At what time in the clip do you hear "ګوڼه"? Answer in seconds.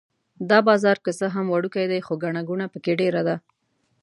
2.49-2.65